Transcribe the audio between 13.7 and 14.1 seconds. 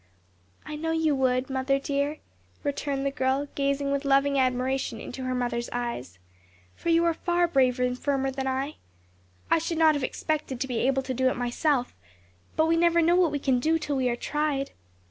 till we